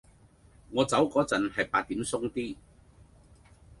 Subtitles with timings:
[0.71, 2.55] 我走嗰陣係八點鬆啲